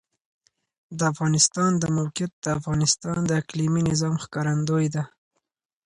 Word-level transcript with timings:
د 0.97 0.99
افغانستان 1.11 1.71
د 1.81 1.83
موقعیت 1.97 2.31
د 2.43 2.47
افغانستان 2.59 3.17
د 3.25 3.31
اقلیمي 3.41 3.81
نظام 3.89 4.15
ښکارندوی 4.23 4.87
ده. 4.95 5.03